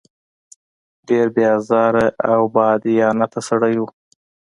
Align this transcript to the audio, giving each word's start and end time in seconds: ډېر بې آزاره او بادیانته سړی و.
ډېر 1.07 1.27
بې 1.35 1.43
آزاره 1.57 2.05
او 2.31 2.41
بادیانته 2.55 3.39
سړی 3.49 3.75
و. 3.81 3.83